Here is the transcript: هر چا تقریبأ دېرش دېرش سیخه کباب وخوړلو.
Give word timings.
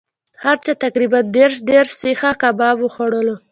هر 0.43 0.57
چا 0.65 0.73
تقریبأ 0.83 1.19
دېرش 1.35 1.55
دېرش 1.69 1.89
سیخه 2.01 2.29
کباب 2.41 2.77
وخوړلو. 2.81 3.35